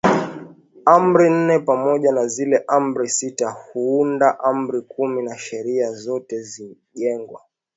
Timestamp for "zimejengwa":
6.41-7.41